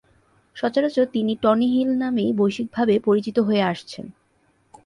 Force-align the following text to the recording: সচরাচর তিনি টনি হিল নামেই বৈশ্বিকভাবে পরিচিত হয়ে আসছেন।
সচরাচর 0.55 1.05
তিনি 1.05 1.33
টনি 1.35 1.67
হিল 1.67 1.89
নামেই 1.97 2.31
বৈশ্বিকভাবে 2.33 2.95
পরিচিত 2.99 3.37
হয়ে 3.39 3.63
আসছেন। 3.63 4.05